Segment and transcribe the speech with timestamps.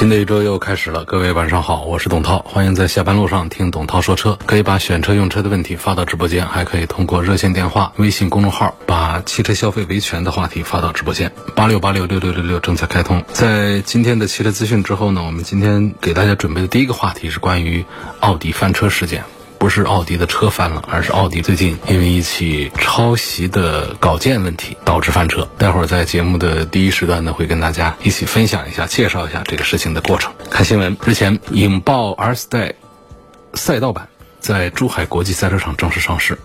[0.00, 4.38] 新的一周又开始了，各位晚上好，我是董涛，欢迎在下班路上听董涛说车。
[4.46, 11.30] 可以把选车用车的问题发到直播间，还可以通过热线电话、微信公众号把汽车消费维权的话题发到直播间。
[11.54, 13.22] 八六八六六六六六正在开通。
[13.30, 17.84] 在今天的汽车资讯之后呢，我们今天给大家准备的第一个话题是关于
[18.20, 19.22] 奥迪翻车事件。
[19.60, 25.46] 不是奥迪的车翻了，而是奥迪最近因为一起抄袭的稿件问题导致翻车。
[25.58, 30.32] 待会儿在节目的第一时段呢，会跟大家一起分享一下、介绍一下这个事情的过程。
[30.48, 32.74] 看新闻，日前影豹 R 四代
[33.52, 34.08] 赛道版
[34.40, 36.38] 在珠海国际赛车场正式上市，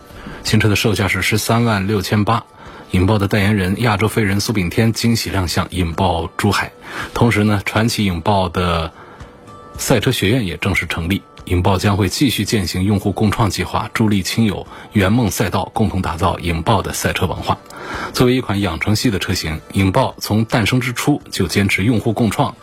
[0.43, 2.43] 新车的售价是十三万六千八。
[2.91, 6.73] 影豹的代言人亚洲飞人苏炳添惊喜亮相影豹珠海，
[7.13, 8.91] 同时呢，传奇影豹的
[9.77, 11.23] 赛车学院也正式成立。
[11.45, 17.57] 影豹将会继续践行用户共创计划，助力亲友圆梦赛道，共同打造影豹的赛车文化。
[18.13, 22.55] 作为一款养成系的车型，影豹从诞生之初就坚持用户共创，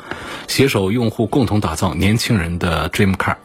[0.49, 3.37] 携手用户共同打造年轻人的 Dream Car。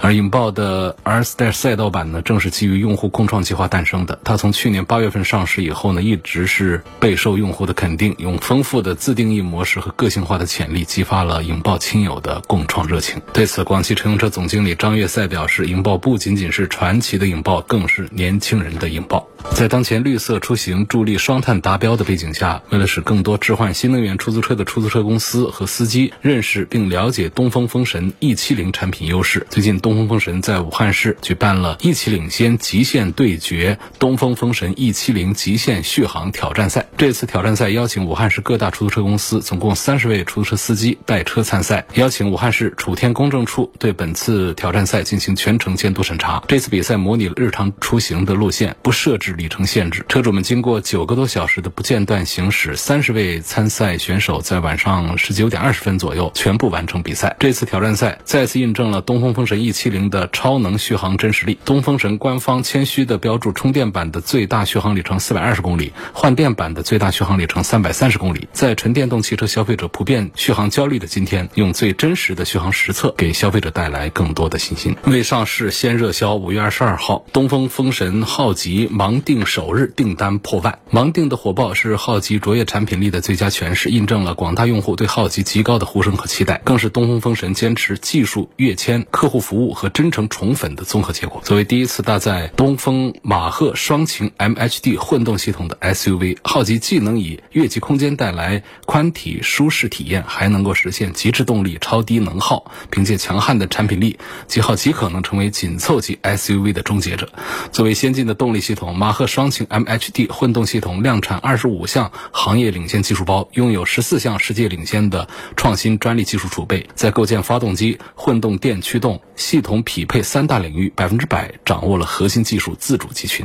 [0.00, 4.18] 而影豹的 R 四代赛道版呢，正是基于用户共创计划诞生的。
[4.24, 13.20] 它从去年八月份上市以后呢，一直是备受用户的肯定，用丰富的自定义模式和个性化的潜力，激发了影豹亲友的共创热情。
[13.32, 36.84] 对此，广汽乘用车总经理张月赛表示：“影豹不仅仅是传奇的影豹，更是年轻人的影豹。”在当前绿色出行助力双碳达标的背景下，为了使更多置换新能源出租车的出租车公司和司机认识并了解东风风神 E70 产品优势，最近东东风风神在武汉市举办了“一起领先，极限对决”东风风神 E70 极限续航挑战赛。
[36.98, 46.42] 这次挑战赛邀请武汉市各大出租车公司总共三十位出租车司机带车参赛，邀请武汉市楚天公证处对本次挑战赛进行全程监督审查。
[46.46, 49.32] 这次比赛模拟了日常出行的路线，不设置。
[49.32, 57.34] 里程限制，车主们经过九个多小时的不间断行驶，三十位参赛选手在晚上十九点二十分左右全部完成比赛。
[57.38, 61.56] 这次挑战赛再次印证了东风风神 E E70 的超能续航真实力。
[61.64, 68.48] 东风神官方谦虚的标注，充电版的最大续航里程四百二十公里，换电版的最大续航里程三百三十公里。
[68.52, 74.96] 在纯电动汽车消费者普遍续航焦虑的今天，用最真实的续航实测，给消费者带来更多的信心。
[75.04, 79.18] 未上市先热销，五月二十二号，东风风神浩极盲。
[79.28, 91.42] 定首日订单破万，盲定的火爆是浩极卓越产品力的最佳诠释，印证了广大用户对浩极极高的呼声和期待，更是东风风神坚持技术跃迁、客户服务和真诚宠粉的综合结果。
[91.44, 102.72] 作为第一次搭载东风马赫双擎 MHD 混动系统的 SUV，浩极既能以越级空间带来宽体舒适体验，还能够实现极致动力、超低能耗。
[102.88, 107.28] 凭借强悍的产品力，极浩极可能成为紧凑级 SUV 的终结者。
[107.72, 109.18] 作为先进的动力系统，马。
[109.18, 123.44] 赫双擎 MHD 混动系统量产二十五项行业领先技术包，拥有十四项世界领先的创新专利技术储备，在构建发动机、混动电驱动系系统匹配三大领域，百分之百掌握了核心技术自主集群。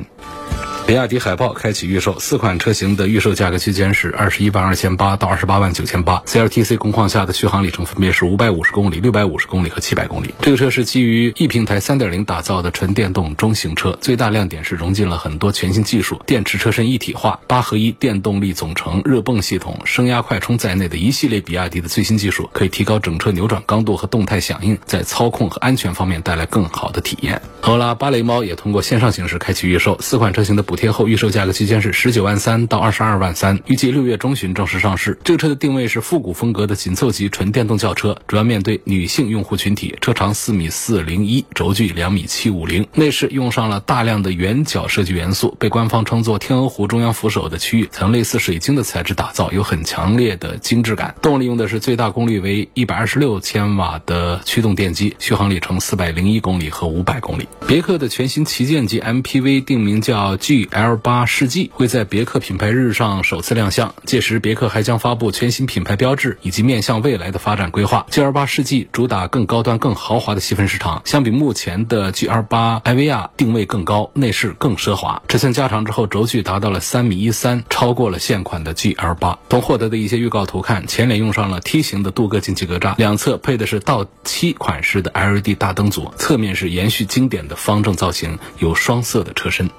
[0.85, 6.21] 比亚迪海豹开启预售，四款车型的预售价格区间是二十一万二千八到二十八万九千八。
[6.25, 10.33] CLTC 工况下的续航里程分别是五百五十公里、六百五十公里和七百公里。
[10.41, 27.41] 这个车是基于 E 平台三点零打造的纯电动中型车，最大亮点是融进了很多全新技术，电池车身一体化、八合一电动力总成、热泵系统、升压快充在内的一系列比亚迪的最新技术，可以提高整车扭转刚度和动态响应，在操控和安全方面带来更好的体验。
[27.61, 35.19] 欧拉芭蕾猫也通过线上形式开启预售，四款车型的补贴后预售价格区间是十九万三到二十二万三，预计六月中旬正式上市。
[35.23, 39.95] 这个车的定位是复古风格的紧凑级纯电动轿车，主要面对女性用户群体。
[40.01, 42.87] 车长四米四零一，轴距两米七五零。
[42.95, 51.13] 内饰用上了大量的圆角设计元素，被官方称作天鹅湖中央扶手的区域，采用类似水晶的材质打造，有很强烈的精致感。
[51.21, 57.47] 动力用的是最大功率为一百二十六千瓦的驱动电机，续航里程四百零一公里和五百公里。
[57.67, 60.62] 别克的全新旗舰级 MPV 定名叫 G。
[60.63, 68.05] GL8 世纪会在别克品牌日上首次亮相，届时别克还将发布全新品牌标志以及面向未来的发展规划。
[68.09, 75.21] GL8 世纪主打更高端、更豪华的细分市场，相比目前的 GL8 艾维亚定位更高，内饰更奢华。
[75.27, 79.37] 尺寸加长之后，轴距达到了三米一三，超过了现款的 GL8。
[79.49, 89.69] 从获得的一些预告图看，前脸用上了梯形的镀铬进气格栅，两侧配的是倒漆款式的 LED 大灯组，侧面是延续经典的方正造型，有双色的车身。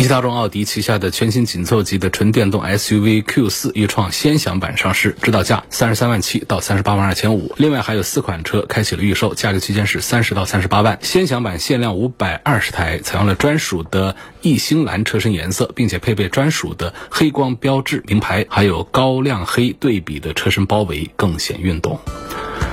[0.00, 7.54] 一汽大众奥迪旗下的全新紧凑级的纯电动 SUV Q4 预创先享版上市，指导价三十三万七到三十八万二千五。
[7.58, 10.98] 另外还有四款车开启了预售，价格区间是三十到三十八万。
[11.02, 22.00] 先享版限量五百二十台，采用了专属的异星蓝车身颜色，并且配备专属的黑光标志名牌，还有高亮黑对比的车身包围，更显运动。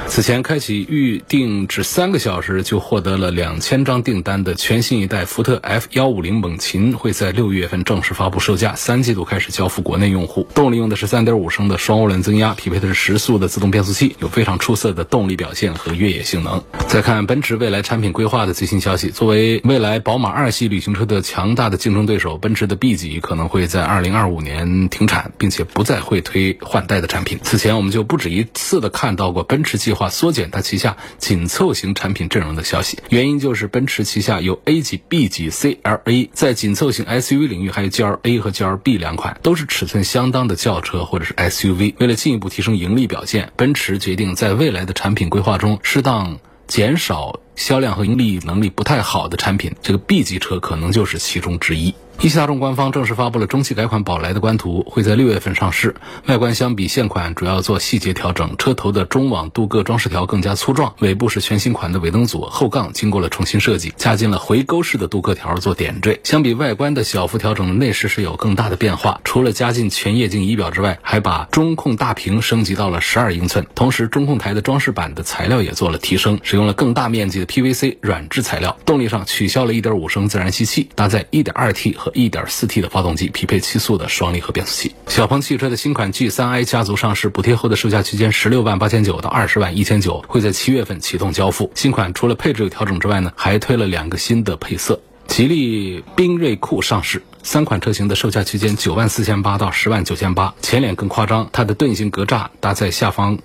[0.09, 10.47] 此前开启预定只三个小时就获得了两千张订单的全新一代福特 F 幺五零猛禽会在六月份正式发布售价，三季度开始交付国内用户。
[10.55, 16.63] 动力用的是三点五升的双涡轮增压，匹配的是十速的自动变速器，有非常出色的动力表现和越野性能。
[16.87, 27.39] 再看奔驰未来产品规划的最新消息，作为未来宝马二系旅行车的强大的竞争对手，奔驰的 B 级可能会在二零二五年停产，并且不再会推换代的产品。
[27.43, 29.96] 此前我们就不止一次的看到过奔驰计划。
[29.97, 41.95] 化缩减它旗下紧凑型产品阵容的消息，原因就是奔驰旗下有 A 级、B 级、CLA，在紧凑型 SUV 领域还有 GLA 和 GLB 两款，都是尺寸相当的轿车或者是 SUV。
[41.99, 51.95] 为了进一步提升盈利表现，奔驰决定在未来的产品规划中适当减少销量和盈利能力不太好的产品，这个 B 级车可能就是其中之一。
[52.19, 55.95] 一汽大众官方正式发布了中期改款宝来的官图，会在六月份上市。
[56.25, 66.19] 外观相比现款主要做细节调整，车头的中网镀铬装饰条更加粗壮，尾部是全新款的尾灯组，后杠经过了重新设计，加进了回勾式的镀铬条做点缀。
[66.23, 69.21] 相比外观的小幅调整，内饰是有更大的变化。
[69.23, 78.75] 除了加进全液晶仪表之外，还把中控大屏升级到了十二英寸，同时中控台的装饰板的材料也做了提升，使用了更大面积的 PVC 软质材料。
[78.85, 82.06] 动力上取消了1.5升自然吸气，搭载 1.2T 和。
[82.11, 84.95] 1.4T 的发动机，匹配七速的双离合变速器。
[85.07, 91.71] 小鹏汽车的新款 G3i 家族上市，补贴后的售价区间十六万八千九到二十万一千九，会在七月份启动交付。
[91.75, 94.99] 新款除了配置有调整之外呢，还推了两个新的配色。
[95.27, 100.55] 吉利缤瑞酷上市，三款车型的售价区间九万四千八到十万九千八。
[100.61, 103.37] 前脸更夸张，它的盾形格栅搭载下方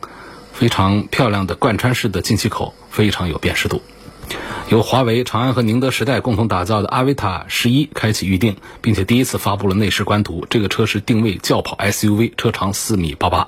[0.52, 3.82] 非常漂亮的贯穿式的进气口，非常有辨识度。
[4.69, 10.46] 由华为、长安和宁德时代共同打造的阿维塔十一开启预定，并且第一次发布了内饰官图。
[10.49, 13.46] 这个车是定位轿跑 SUV，车长四米八八。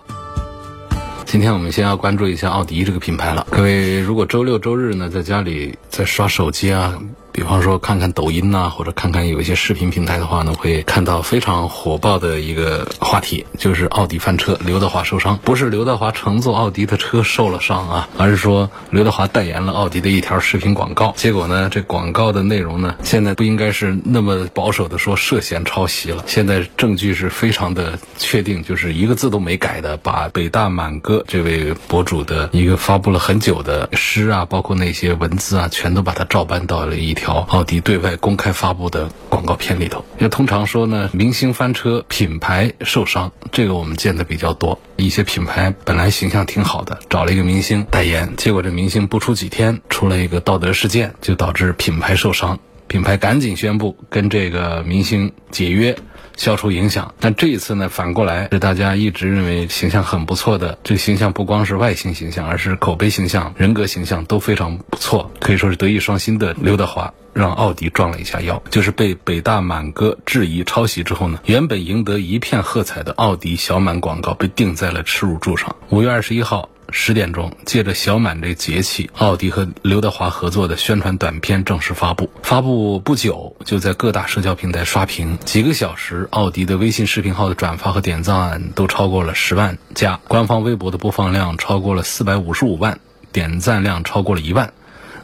[1.24, 3.46] 今天我们先要关注一下奥迪这个品牌了。
[3.50, 6.98] 各位，如果周六周日呢，在家里在刷手机啊。
[7.34, 15.36] 比方说，看看抖音呐，或者看看有一些视频平台的话呢，会看到非常火爆的一个话题，就是奥迪翻车，刘德华受伤。
[15.38, 21.12] 不是刘德华乘坐奥迪的车受了伤啊，而是说刘德华代言了奥迪的一条视频广告。
[21.16, 26.22] 结果呢，这广告的内容呢，现在不应该是那么保守的说涉嫌抄袭了。
[26.28, 37.23] 现在证据是非常的确定，就是一个字都没改的，把北大满哥这位博主的一个发布了很久的诗啊，包括那些文字啊，全都把它照搬到了一条。
[37.24, 44.78] 条奥迪对外公开发布的广告片里头，那通常说呢，明星翻车，品牌受伤，这个我们见的比较多。
[44.96, 55.96] 一些品牌本来形象挺好的，找了一个明星代言，结果这明星不出几天出了一个道德事件，就导致品牌受伤，品牌赶紧宣布跟这个明星解约。
[56.36, 75.76] 消除影响，但这一次呢，反过来是大家一直认为形象很不错的，这个形象不光是外形形象，而是口碑形象、人格形象都非常不错，可以说是德艺双馨的刘德华，让奥迪撞了一下腰，就是被北大满哥质疑抄袭之后呢，原本赢得一片喝彩的奥迪小满广告被钉在了耻辱柱上。
[75.90, 76.68] 五月二十一号。
[76.96, 82.30] 十点钟，借着小满这节气，奥迪和刘德华合作的宣传短片正式发布。
[82.44, 85.36] 发布不久，就在各大社交平台刷屏。
[85.44, 93.00] 几个小时，奥迪的微信视频号的转发和点赞都超过了十万加，官方微博的播放量超过了四百五十五万，
[93.32, 94.72] 点赞量超过了一万。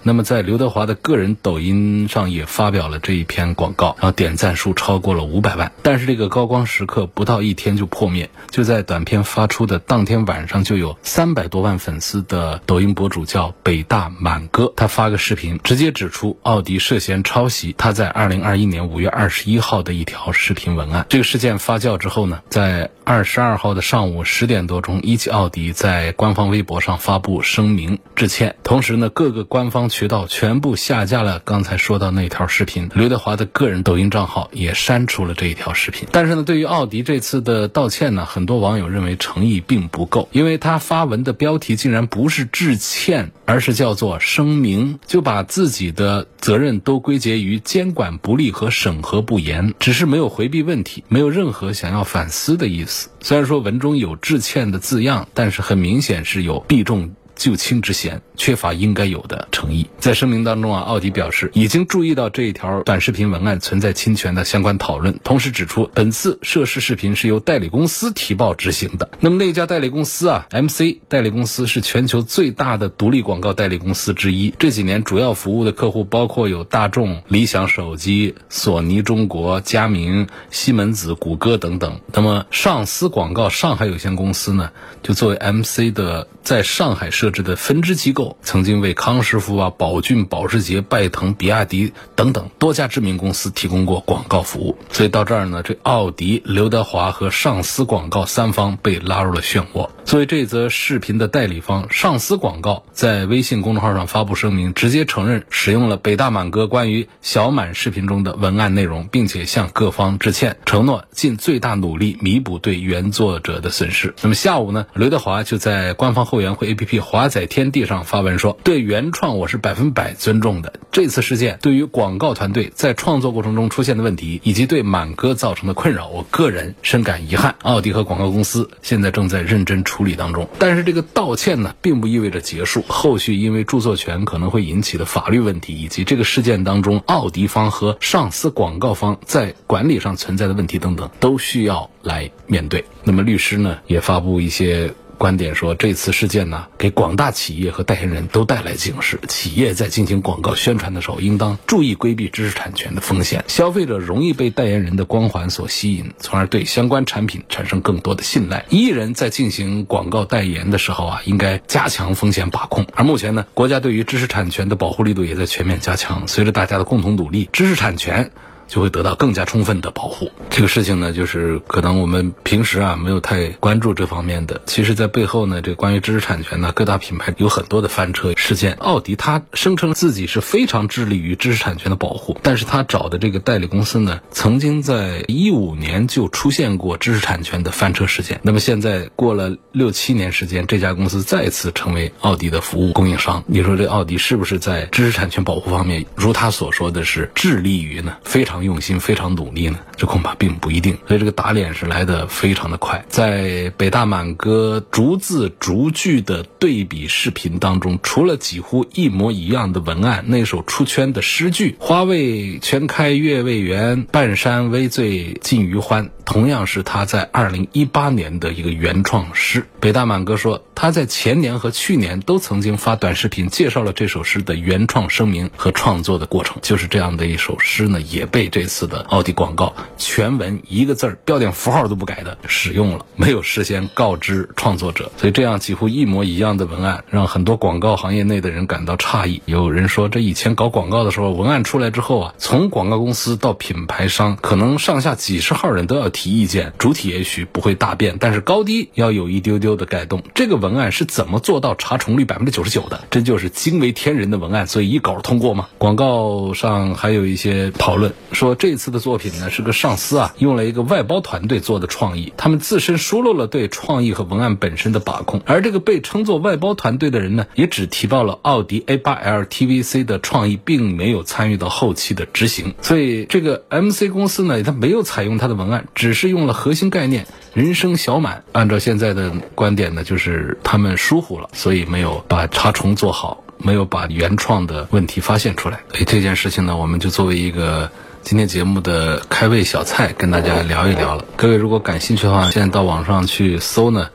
[0.03, 5.71] 那么，在刘德华的个人抖音上也发表了这一篇广告，然后点赞数超过了五百万。
[5.83, 21.05] 但是这个高光时刻不到一天就破灭，就在短片发出的当天晚上，就有三百多万粉丝的抖音博主叫北大满哥，他发个视频，直接指出奥迪涉嫌抄袭他在二零二一年五月二十一号的一条视频文案。
[21.11, 29.90] 这个事件发酵之后呢，在二十二号的上午十点多钟，一汽奥迪在官方微博上发布声明致歉，同时呢，各个官方。
[29.91, 36.09] 渠道全部下架了刚才说到那条视频，刘德华的个人抖音账号也删除了这一条视频。
[36.11, 53.11] 但是呢，对于奥迪这次的道歉呢，很多网友认为诚意并不够，因为他发文的标题竟然不是致歉，而是叫做声明，就把自己的责任都归结于监管不力和审核不严，只是没有回避问题，没有任何想要反思的意思。
[53.21, 57.15] 虽然说文中有致歉的字样，但是很明显是有避重。
[57.41, 59.89] 就轻之嫌，缺乏应该有的诚意。
[59.99, 69.09] 在声明当中啊，奥迪表示已经注意到这一条短视频文案存在侵权的相关讨论，同时指出本次涉事视频是由代理公司提报执行的。
[69.21, 74.55] 那么那家代理公司啊，MC 代理公司是全球最大的独立广告代理公司之一。
[74.59, 81.99] 这几年主要服务的客户包括有大众、理想手机、索尼中国、佳明、西门子、谷歌等等。
[82.13, 87.30] 那么上思广告上海有限公司呢，就作为 MC 的在上海设。
[87.31, 99.89] 制的分支机构曾经为康师傅啊、宝骏、保时捷、拜腾、比亚迪等等多家知名公司提供过广告服务，所以到这儿呢，这奥迪、刘德华和上司广告三方被拉入了漩涡。
[100.05, 114.15] 作为这则视频的代理方，上司广告在微信公众号上发布声明，直接承认使用了北大满哥关于小满视频中的文案内容，并且向各方致歉，承诺尽最大努力弥补对原作者的损失。
[114.23, 120.73] 那么下午呢，刘德华就在官方后援会 APP 华载天地上发文说：“对原创我是百分百尊重的。
[120.93, 127.57] 这次事件对于广告团队在创作过程中出现的问题，以及对满哥造成的困扰，我个人深感遗憾。
[127.63, 132.85] 奥迪和广告公司现在正在认真。”处理当中，但是这个道歉呢，并不意味着结束。
[132.87, 142.85] 后续因为著作权可能会引起的法律问题，以及这个事件当中奥迪方和上司广告方在管理上存在的问题等等，都需要来面对。
[143.03, 144.93] 那么律师呢，也发布一些。
[145.21, 149.21] 观点说，这次事件呢，给广大企业和代言人都带来警示。
[149.29, 153.45] 企业在进行广告宣传的时候，应当注意规避知识产权的风险。
[153.47, 158.65] 消费者容易被代言人的光环所吸引，从而对相关产品产生更多的信赖。
[158.71, 162.87] 艺人在进行广告代言的时候啊，应该加强风险把控。
[162.95, 166.27] 而目前呢，国家对于知识产权的保护力度也在全面加强。
[166.29, 168.31] 随着大家的共同努力，知识产权。
[168.71, 170.31] 就会得到更加充分的保护。
[170.49, 174.61] 这个事情呢，就是可能我们平时啊没有太关注这方面的。
[174.67, 178.75] 其实，在背后呢，这关于知识产权呢，各大品牌有很多的翻车事件。
[178.75, 188.39] 奥迪它声称自己是非常致力于知识产权的保护，但是他找的这个代理公司呢，曾经在一五年就出现过知识产权的翻车事件。
[188.45, 193.43] 那么现在过了六七年时间，这家公司再次成为奥迪的服务供应商。
[193.49, 198.17] 你说这奥迪是不是在知识产权保护方面，如他所说的是致力于呢？
[198.23, 198.60] 非常。
[198.65, 200.97] 用心非常努力呢，这恐怕并不一定。
[201.07, 203.05] 所以这个打脸是来的非常的快。
[203.09, 219.67] 在北大满哥逐字逐句的对比视频当中，除了几乎一模一样的文案，那首出圈的诗句“花未全开月未圆，半山微醉尽余欢”，同样是他在二零一八年的一个原创诗。
[219.81, 226.59] 北大满哥说，他在前年和去年都曾经发短视频介绍了这首诗的原创声明和创作的过程。
[226.63, 235.11] 就是这样的一首诗呢，也被这次的奥迪广告全文一个字儿、标点符号都不改的使用了，没有事先告知创作者。
[235.17, 239.43] 所以这样几乎一模一样的文案，让很多广告行业内的人感到诧异。
[239.47, 249.71] 有人说，这以前搞广告的时候，文案出来之后啊，从广告公司到品牌商，可能上下几十号人都要提意见，主体也许不会大变，但是高低要有一丢丢。
[249.81, 253.05] 的改动，这个文案是怎么做到查重率百分之九十九的？
[253.09, 255.69] 这就是惊为天人的文案，所以一稿通过吗？
[255.79, 277.27] 广告上还有一些讨论，说这次的作品呢是个上司啊用了一个外包团队做的创意，他们自身疏漏了对创意和文案本身的把控，而这个被称作外包团队的人呢，也只提报了奥迪 A 八 L TVC 的创意，并没有参与到后期的执行，所以这个 MC 公司呢，它没有采用它的文案，只是用了核心概念。
[277.53, 285.81] 人生小满，按照现在的观点呢，就是他们疏忽了，所以没有把查重做好，没有把原创的问题发现出来。
[285.91, 287.91] 所以这件事情呢，我们就作为一个
[288.23, 291.25] 今天节目的开胃小菜，跟大家聊一聊了。
[291.37, 294.09] 各位如果感兴趣的话，现在到网上去搜呢。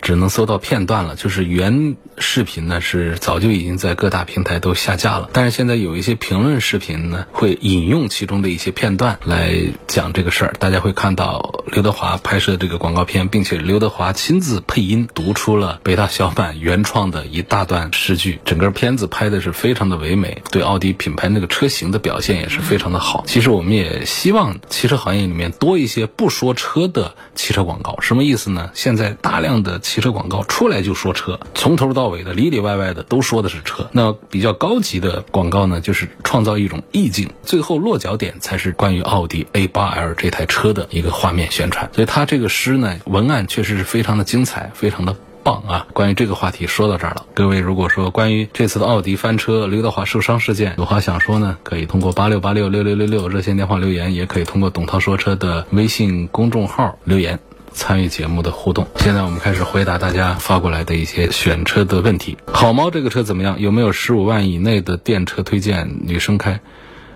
[0.00, 5.28] 只能搜到片段了，就是原视频呢是早就已经在各大平台都下架了。
[5.32, 9.54] 但是现在有一些评论视频呢，会引用其中的一些片段来
[9.86, 10.54] 讲这个事儿。
[10.58, 18.40] 大家会看到刘德华拍摄这个广告片，并且刘德华亲自配音读出了北大小满原创的一大段诗句。
[18.44, 23.24] 整个片子拍的是非常的唯美，对奥迪品牌那个车型的表现也是非常的好。
[23.26, 28.00] 其实我们也希望汽车行业里面多一些不说车的汽车广告。
[28.00, 28.70] 什么意思呢？
[28.74, 33.88] 现在大量的汽车广告出来就说车，从头到尾的里里外外的都说的是车。
[33.92, 41.88] 那比较高级的广告呢，就是创造一种意境，最后落脚点才是关于奥迪 A8L 这台车的一个画面宣传。
[41.94, 45.16] 所以他这个诗呢，文案确实是非常的精彩，非常的。
[45.44, 45.86] 棒啊！
[45.94, 47.24] 关于这个话题说到这儿了。
[47.32, 57.38] 各位如果说关于这次的奥迪翻车、刘德华受伤事件有话想说呢，可以通过八六八六六六六六热线电话留言，也可以通过董涛说车的微信公众号留言
[57.78, 58.88] 参与节目的互动。
[58.96, 62.36] 现在我们开始回答大家发过来的一些选车的问题。
[62.52, 63.60] 好猫这个车怎么样？
[63.60, 65.88] 有没有十五万以内的电车推荐？
[66.02, 66.60] 女生开。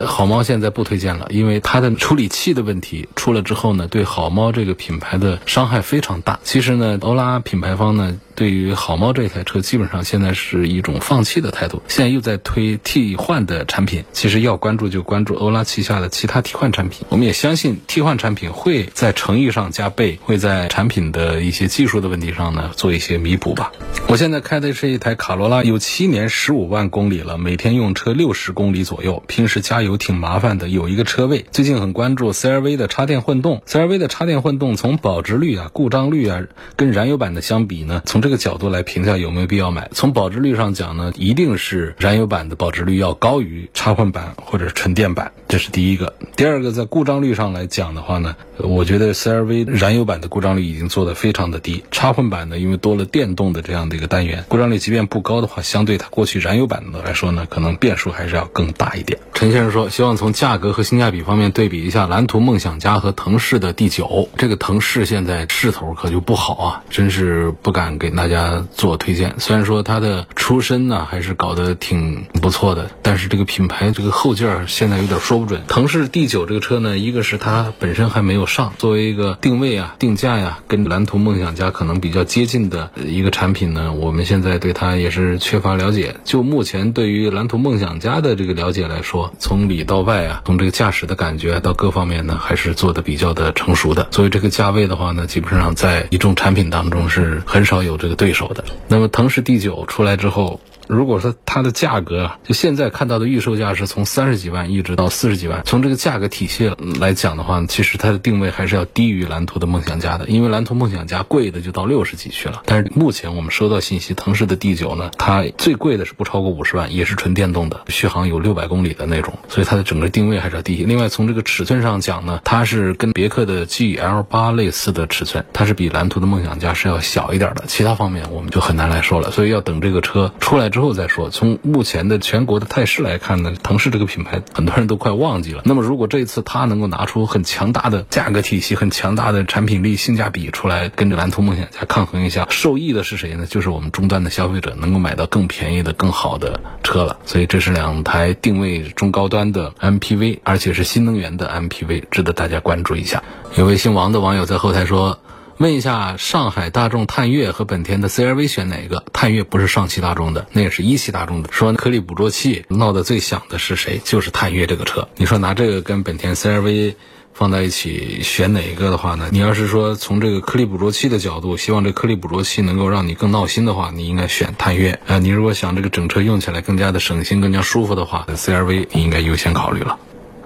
[0.01, 6.41] 好猫现在不推荐了，因为它的处理器的问题出了之后呢，对好猫这个品牌的伤害非常大。
[6.43, 8.19] 其实呢，欧拉品牌方呢。
[8.35, 11.83] 对于好猫这台车，基本上现在是一种放弃的态度。
[11.89, 17.07] 现在又在推替换的产品，其实要关注就关注欧拉旗下的其他替换产品。
[17.09, 23.73] 我们也相信替换产品会在诚意上加倍，会在产品的一些技术的问题上呢做一些弥补吧。
[24.09, 31.45] 我现在开的是一台卡罗拉，有七年十五万公里了，每天用车六十公里左右，平时加油挺麻烦的，有一个车位。
[31.51, 36.43] 最近很关注 CRV 的插电混动，CRV 的插电混动从保值率啊、故障率啊，
[36.77, 39.91] 跟燃油版的相比呢，从这个角度来评价有没有必要买？
[39.93, 46.15] 从保值率上讲呢，一定是燃油版的保值率要高于插混版或者纯电版，这是第一个。
[46.37, 59.19] 第二个，在故障率上来讲的话呢，我觉得 CRV 燃油版的故障率已经做得非常的低，插混版呢，因为多了电动的这样的一个单元，故障率即便不高的话，相对它过去燃油版的来说呢，可能变数还是要更大一点。
[59.35, 64.29] 陈先生说，希望从价格和性价比方面对比一下蓝图梦想家和腾势的第九。
[64.37, 68.65] 这个腾势现在势头可就不好啊，真是不敢给大家。
[68.75, 75.63] 做推荐，虽然说它的出身呢还是搞得挺不错的，但是这个品牌这个后劲儿现在有点说不准。
[75.69, 86.17] 腾势 D 九这个车呢，一个是它本身还没有上，作为一个定位啊、定价呀，跟蓝图梦想家可能比较接近的一个产品呢，我们现在对它也是缺乏了解。
[86.25, 94.09] 就目前对于蓝图梦想家的这个了解来说，从里到外啊，从这个驾驶的感觉到各方面呢，还是做的比较的成熟的。
[94.11, 98.53] 所以这个价位的话呢，基本上在一众产品当中是很少有这个对手。
[98.53, 100.59] 的，那么腾势第九出来之后。
[100.93, 106.71] 如果说它的价格啊，就现在看到的预售价是从三十几万一直到四十几万，从这个价格体系
[107.01, 112.63] 来讲的话，其实它的定位还是要低于蓝图的梦想家的，因为蓝图梦想家贵的就到六十几去了。
[112.67, 120.85] 但是目前我们收到信息，腾势的 D 九呢，它最贵的是不超过五十万，也是纯电动的，续航有六百公里的那种，所以它的整个定位还是要低。
[120.85, 129.31] 另外从这个尺寸上讲呢，它是跟别克的 GL 八类似的尺寸，它是比蓝图的梦想家是要小一点的，其他方面我们就很难来说了。
[129.31, 131.31] 所以要等这个车出来之后后再说。
[131.31, 135.63] 从目前的全国的态势来看呢，腾势这个品牌很多人都快忘记了。
[135.65, 143.47] 那么如果这一次它能够拿出很强大的价格体系、很强大的产品力、性价比出来，跟着蓝图梦想家抗衡一下，受益的是谁呢？
[143.47, 147.17] 就是我们终端的消费者能够买到更便宜的、更好的车了。
[147.25, 153.23] 所以这是两台定位中高端的 MPV，而且是新能源的 MPV，值得大家关注一下。
[153.57, 155.19] 有位姓王的网友在后台说。
[155.59, 159.05] 问一下，上海大众探岳和本田的 CRV 选哪个？
[159.13, 161.51] 探岳不是上汽大众的，那也是一汽大众的。
[161.53, 164.01] 说颗粒捕捉器闹得最响的是谁？
[164.05, 165.09] 就是探岳这个车。
[165.17, 166.95] 你说拿这个跟本田 CRV
[167.33, 169.29] 放在一起选哪一个的话呢？
[169.31, 175.19] 你要是说从这个颗粒捕捉器的角度，希望这颗粒捕捉器能够让你更闹心的话，你应该选探岳啊。
[175.19, 179.99] 你如果想这个整车用起来更加的省心、更加舒服的话，CRV 你应该优先考虑了。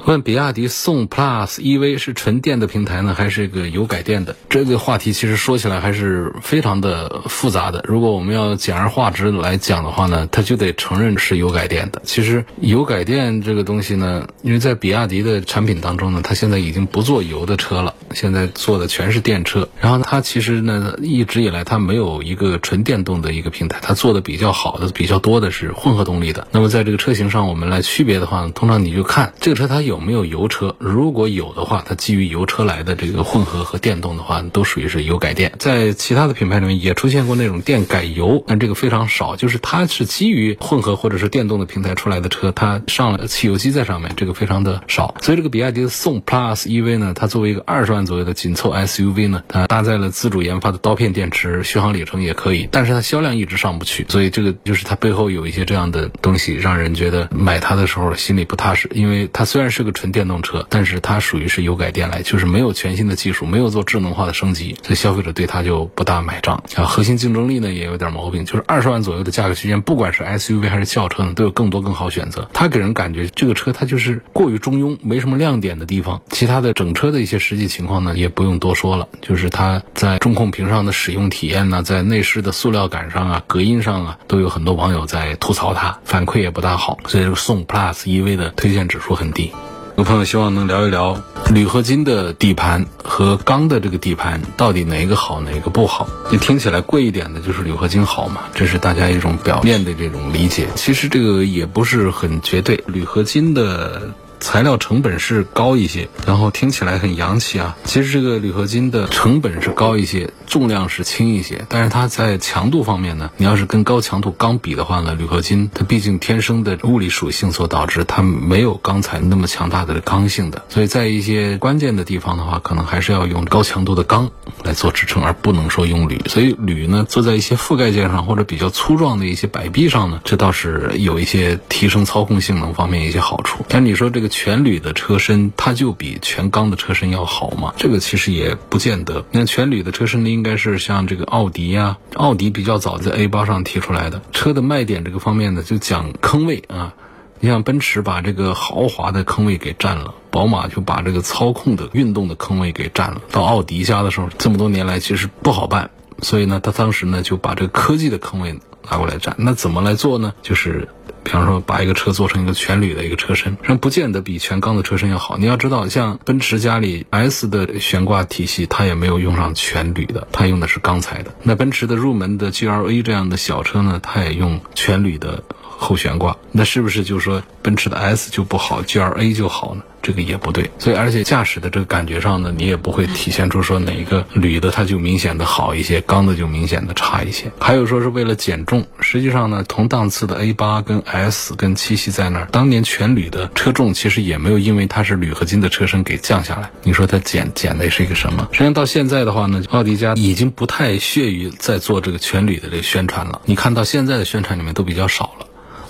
[0.06, 4.36] 问比亚迪宋 PLUS EV 是纯电的平台呢，还是一个油改电的？
[4.48, 7.84] 这个话题其实说起来还是非常的复杂的。
[7.88, 12.00] 如果我们要简而化之来讲的话呢，它就得承认是油改电的。
[12.04, 19.68] 其实油改电这个东西呢，因为在比亚迪的产品当中呢，它现在已经不做油的车了，现在做的全是电车。
[19.80, 26.46] 然后它其实呢，一直以来它没有一个纯电动的一个平台，它做的比较好的、比较多的是混合动力的。
[26.52, 29.95] 那么在这个车型上，我们来区别的话，通常你就看这个车它有。
[29.96, 30.76] 有没有油车？
[30.78, 35.54] 如果有的话，它基于油车来的这个混合和电动的话，都属于是油改电。
[35.58, 39.36] 在其他的品牌里面也出现过那种电改油，但这个非常少。
[39.36, 45.14] 就是它是基于混合或者是电动的平台出来的车，它上了汽油机在上面，这个非常的少。
[45.22, 54.04] 所以这个比亚迪的宋 Plus EV 呢，它作为一个二十万左右的紧凑 SUV 呢，它搭载了自主研发的刀片电池，续航里程也可以，但是它销量一直上不去。
[54.10, 59.85] 所以这个就是它背后有一些这样的东西，让人觉得买它的时候心里不踏实，因为它虽然是。
[59.86, 66.84] 个纯电动车，但是它属于是油改电来，就是没有全新的技术，没有做智能化的升级，所以消费者对它就不大买账啊。
[66.84, 72.46] 核心竞争力呢也有点毛病，就是二十万左右的价格区间，不管是 SUV 还是轿车呢，都有更多更好选择。
[72.52, 89.52] 它给人感觉这个车它就是过于中庸，没什么亮点的地方，其他的整车的一些实际情况呢，也不用多说了，就是它在中控屏上的使用体验呢，在内饰的塑料感上啊、隔音上啊，都有很多网友在吐槽它，反馈也不大好，所以宋 Plus EV 的推荐指数很低。
[89.96, 91.18] 有朋友希望能聊一聊
[91.50, 96.06] 铝合金的底盘和钢的这个底盘到底哪个好，哪个不好？
[96.30, 98.42] 你听起来贵一点的就是铝合金好嘛？
[98.54, 102.78] 这是大家一种表面的这种理解，其实这个也不是很绝对。
[102.86, 104.02] 铝合金的。
[104.46, 107.76] 材料成本是高一些，然后听起来很洋气啊。
[107.82, 124.30] 其实这个铝合金的成本是高一些，重量是轻一些，但是它在强度方面呢，你要是跟高强度钢比的话呢，铝合金它毕竟天生的物理属性所导致，它没有钢材那么强大的刚性的，所以在一些关键的地方的话，可能还是要用高强度的钢
[124.62, 126.22] 来做支撑，而不能说用铝。
[126.28, 133.66] 所以铝呢，做在一些覆盖件上或者比较粗壮的一些摆臂上呢，这倒是有一些提升操控性能方面一些好处。
[133.68, 134.30] 但你说这个。
[134.38, 137.72] 全铝的车身，它就比全钢的车身要好吗？
[137.78, 139.24] 这个其实也不见得。
[139.30, 146.92] 那全铝的车身呢，应该是像这个奥迪呀，奥迪比较早在 A 八上提出来的车的卖点这个方面呢，就讲坑位啊。
[147.40, 153.22] 你像奔驰把这个豪华的坑位给占了，宝马就把这个操控的运动的坑位给占了。
[153.32, 155.90] 到奥迪家的时候，这么多年来其实不好办，
[156.22, 158.58] 所以呢，他当时呢就把这个科技的坑位
[158.90, 159.34] 拿过来占。
[159.38, 160.34] 那怎么来做呢？
[160.42, 160.88] 就是。
[161.22, 165.36] 比方说，把一个车做成一个全铝的一个车身，那不见得比全钢的车身要好。
[165.36, 171.34] 你要知道，像奔驰家里 S 的悬挂体系，它也没有用上全铝的，它用的是钢材的。
[171.42, 175.42] 那奔驰的入门的 GLA 这样的小车呢，它也用全铝的
[175.76, 176.36] 后悬挂。
[176.52, 179.82] 那是不是就说奔驰的 S 就不好，GLA 就好呢？
[180.02, 187.50] 这个也不对，所以而且驾驶的这个感觉上呢，你也不会体现出说哪一个铝的它就明显的好一些，钢的就明显的差一些。
[187.58, 196.70] 还有说是为了减重，实际上呢，同档次的 A 八跟 S 跟七系在那儿，当年全铝的车重其实也没有因为它是铝合金的车身给降下来。
[196.84, 198.46] 你说它减减的是一个什么？
[198.52, 203.40] 实际上到现在的话呢，奥迪家已经不太屑于在做这个全铝的这个宣传了。
[203.44, 205.45] 你看到现在的宣传里面都比较少了。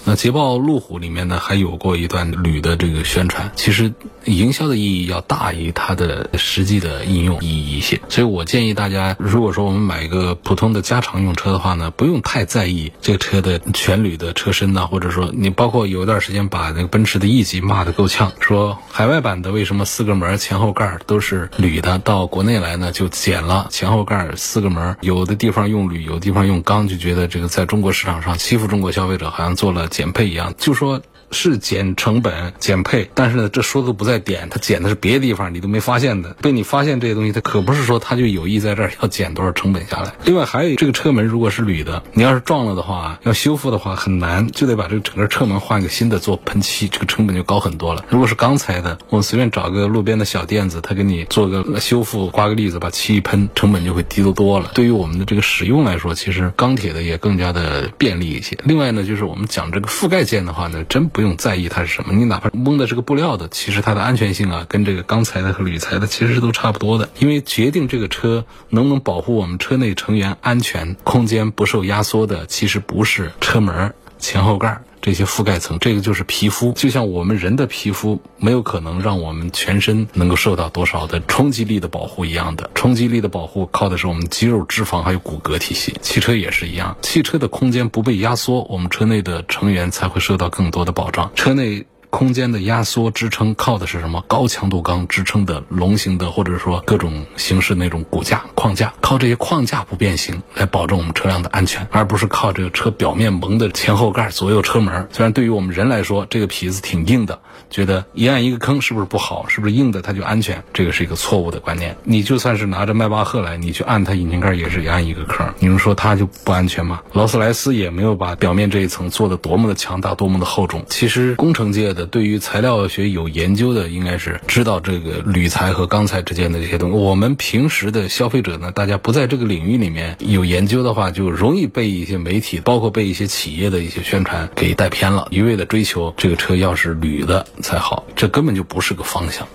[0.08, 3.92] 那捷豹路虎里面呢，还有过一段铝的这个宣传，其实
[4.26, 8.00] 营销的意义要大于它的实际的应用意义一些。
[8.08, 29.86] 所以我建议大家，如果说我们买一个普通的家常用车的话呢，不用太在意这个车的全铝的车身呐，或者说你包括有一段时间把那个奔驰的 E 级骂得够呛，说海外版的为什么四个门前后盖都是铝的，到国内来呢就减了前后盖四个门，有的地方用铝，有的地方用钢，就觉得这个在中国市场上欺负中国消费者，好像做了。
[29.88, 31.00] 减配一样，就说。
[31.30, 36.34] 是减成本、减配，但是呢，这说的不在点，它减的是别的地方，你都没发现的。
[36.40, 40.14] 被你发现这些东西，它可不是说它就有意在这儿要减多少成本下来。
[40.24, 48.04] 另外还有这个车门如果是铝的，你要是撞了的话，要修复的话很难，就得把这个整个车门换个新的做喷漆，这个成本就高很多了。
[48.08, 54.70] 如果是钢材的，我们随便找个路边的小店子，他给你做个修复，刮个腻子，把漆一喷，成本就会低得多了。
[54.74, 58.56] 对于我们的这个使用来说，其实钢铁的也更加的便利一些。
[58.64, 61.10] 另外呢，就是我们讲这个覆盖件的话呢，真。
[61.16, 67.08] 不用在意它是什么，你哪怕蒙的是个布料的，其实它的安全性啊，跟这个钢材的和铝材的其实是都差不多的。
[67.20, 74.80] 因为决定这个车能不能保护我们车内成员安全、空间不受压缩的，其实不是车门、前后盖。
[75.02, 85.94] 这些覆盖层，这个就是皮肤，就像我们人的皮肤没有可能让我们全身能够受到多少的冲击力的保护一样的，冲击力的保护靠的是我们肌肉、脂肪还有骨骼体系。
[86.02, 91.30] 汽车也是一样，汽车的空间不被压缩，我们车内的成员才会受到更多的保障。
[91.36, 91.86] 车内。
[92.16, 94.24] 空间的压缩支撑靠的是什么？
[94.26, 105.06] 高强度钢支撑的龙形的，或者说各种形式那种骨架框架，靠这些框架不变形来保证我们车辆的安全，而不是靠这个车表面蒙的前后盖左右车门。
[105.12, 109.46] 虽然对于我们人来说，这个皮子挺硬的，觉得一按一个坑是不是不好？
[109.48, 110.64] 是不是硬的它就安全？
[110.72, 111.94] 这个是一个错误的观念。
[112.02, 117.02] 你就算是拿着迈巴赫来，你去按它引擎盖也是一按一个坑，你能说它就不安全吗？
[117.12, 120.82] 劳斯莱斯也没有把表面这一层做的多么的强大，多么的厚重。
[120.88, 121.86] 其实工程界。
[121.96, 126.96] 的对于材料学有研究的，应该是知道这个铝材和钢材之间的这些东西。
[126.96, 139.46] 我们平时的消费者呢，大家不在这个领域里面有研究的话，就容易被一些媒体，包括被一些企业的一些宣传给带偏了，一味的追求这个车要是铝的才好，这根本就不是个方向。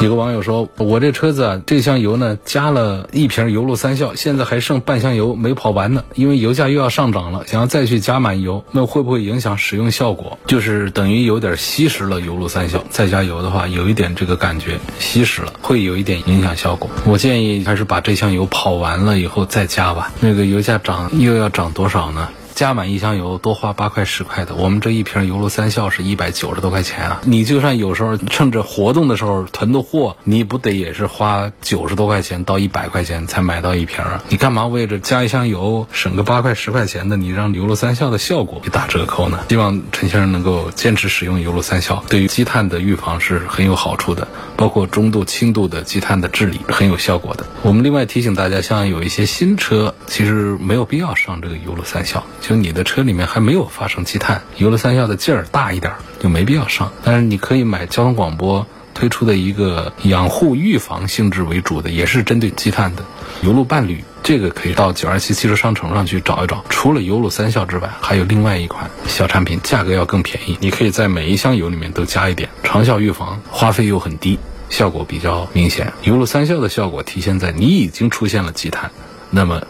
[0.00, 6.04] 有个网友说：“我这车子啊，这箱油呢加了一瓶油路三效，现在还剩半箱油没跑完呢。
[6.14, 10.38] 因为油价又要上涨了，想要再去加满油，那会不会影响使用效果？
[10.46, 16.88] 就是等于有点稀释了油路三效，再加油的话，有一点这个感觉稀释了，会有一点影响效果。
[17.04, 20.12] 我建议还是把这箱油跑完了以后再加吧。
[20.20, 22.28] 那个油价涨又要涨多少呢？”
[22.58, 27.20] 加满一箱油多花八块十块的，我们这一瓶油路三效是一百九十多块钱啊！
[27.24, 34.20] 你就算有时候趁着活动的时候囤的货，你不得也是花九十多块钱到一百块钱才买到一瓶啊？
[34.28, 39.38] 你干嘛为了加一箱油省个八块十块钱的，你让油路三效的效果给打折扣呢？
[39.50, 47.46] 希望陈先生能够坚持使用油路三效，对于积碳的预防是很有好处的，包括中度、轻度的积碳的治理很有效果的。
[47.62, 56.90] 我们另外提醒大家，像有一些新车，其实没有必要上这个油路三效，就你的车里面还没有发生积碳，油路三效的劲儿大一点就没必要上。
[57.04, 63.04] 但是你可以买交通广播推出的一个养护预防性质为主的，也是针对积碳的
[63.42, 64.02] 油路伴侣。
[64.22, 66.64] 这个可以到九二七汽车商城上去找一找。
[66.70, 70.56] 除了油路三效之外，还有另外一款小产品，价格要更便宜。
[70.58, 74.38] 你可以在每一箱油里面都加一点，长效预防，花费又很低，
[74.70, 75.92] 效果比较明显。
[76.02, 78.90] 油路三效的效果体现在你已经出现了积碳，
[79.28, 79.64] 那么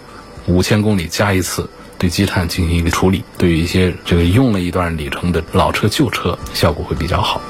[0.47, 7.41] 五千公里加一次，对积碳进行一个处理，对于一些这个用了一段里程的老车、旧车，效果会比较好。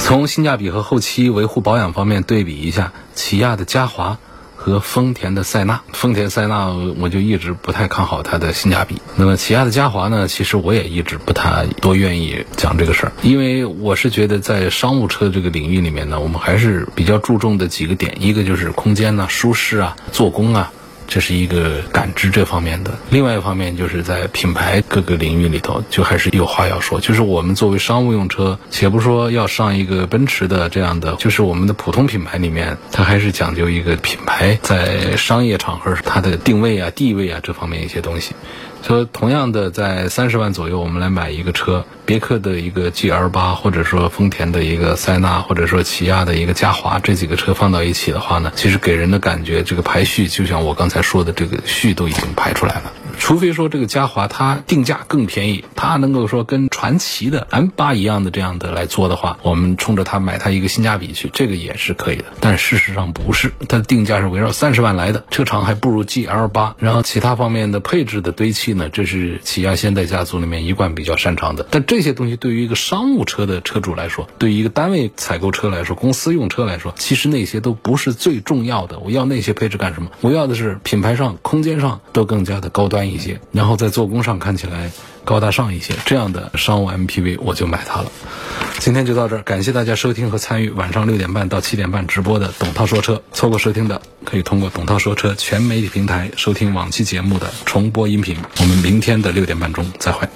[0.00, 4.16] 从性价比和后期维护保养方面对比一下，起亚的嘉华
[4.56, 5.82] 和丰田的塞纳。
[5.92, 9.02] 丰田塞纳我就一直不太看好它的性价比。
[9.16, 20.72] 那么起亚的嘉华呢，其实我也一直不太多愿意讲这个事儿，因为我是觉得在商务车这个领域里面呢，我们还是比较注重的几个点，一个就是空间呐、舒适啊、做工啊。
[21.08, 27.00] 这是一个感知这方面的，另外一方面就是在品牌各个领域里头，就还是有话要说。
[27.00, 38.34] 就是我们作为商务用车，且不说要上一个奔驰的这样的，就是我们的普通品牌里面，它还是讲究一个品牌在商业场合它的定位啊、地位啊这方面一些东西。
[38.88, 52.90] 说同样的，在三十万左右，我们来买一个车，别克的一个 GL 八，或者说丰田的一个塞纳，或者说起亚的一个嘉华，这几个车放到一起的话呢，其实给人的感觉，这个排序就像我刚才说的，这个序都已经排出来了。
[53.18, 62.26] 除非说这个嘉华它定价更便宜，它能够说跟传奇的 M 八一样的这样的来做的话，我们冲着它买它一个性价比去，这个也是可以的。
[62.38, 71.66] 但事实上不是，它的定价是围绕三十万来的，车长还不如 GL 八，然后其他方面的配置的堆砌呢，这是起亚现代家族里面一贯比较擅长的。
[71.68, 79.00] 但这些东西对于一个商务车的车主来说，对于一个单位采购车来说，公司用车来说，其实那些都不是最重要的。
[79.00, 80.12] 我要那些配置干什么？
[80.20, 84.92] 我要的是品牌上、空间上都更加的高端一些，然后在做工上看起来
[85.24, 88.10] 高大上一些，这样的商务 MPV 我就买它了。
[88.78, 93.20] 今天就到这儿，感谢大家收听和参与晚上六点半到七点半直播的董涛说车。
[93.32, 98.36] 错过收听的，可以通过董涛说车全媒体平台收听往期节目的重播音频。
[98.60, 100.28] 我们明天的六点半钟再会。